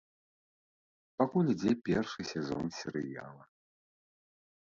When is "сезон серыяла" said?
2.31-3.43